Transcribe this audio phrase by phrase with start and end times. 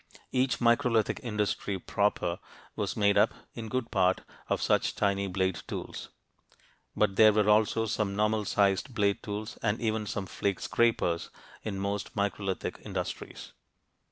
[0.31, 2.39] Each microlithic industry proper
[2.75, 6.09] was made up, in good part, of such tiny blade tools.
[6.95, 11.29] But there were also some normal sized blade tools and even some flake scrapers,
[11.61, 13.53] in most microlithic industries.